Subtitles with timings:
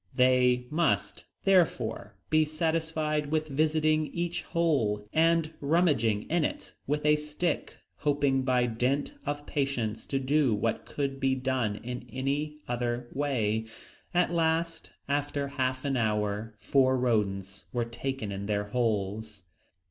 [0.15, 7.15] They must, therefore, be satisfied with visiting each hole, and rummaging in it with a
[7.15, 12.61] stick, hoping by dint of patience to do what could not be done in any
[12.67, 13.67] other way.
[14.11, 19.43] At last, after half an hour, four rodents were taken in their holes.